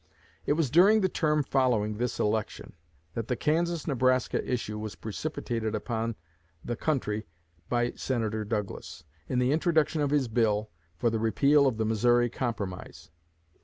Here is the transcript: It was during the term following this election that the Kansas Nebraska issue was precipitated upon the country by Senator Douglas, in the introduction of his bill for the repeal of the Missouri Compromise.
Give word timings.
It 0.47 0.53
was 0.53 0.71
during 0.71 1.01
the 1.01 1.09
term 1.09 1.43
following 1.43 1.97
this 1.97 2.19
election 2.19 2.73
that 3.13 3.27
the 3.27 3.35
Kansas 3.35 3.85
Nebraska 3.85 4.43
issue 4.51 4.79
was 4.79 4.95
precipitated 4.95 5.75
upon 5.75 6.15
the 6.65 6.75
country 6.75 7.27
by 7.69 7.91
Senator 7.91 8.43
Douglas, 8.43 9.03
in 9.29 9.37
the 9.37 9.51
introduction 9.51 10.01
of 10.01 10.09
his 10.09 10.27
bill 10.27 10.71
for 10.97 11.11
the 11.11 11.19
repeal 11.19 11.67
of 11.67 11.77
the 11.77 11.85
Missouri 11.85 12.31
Compromise. 12.31 13.11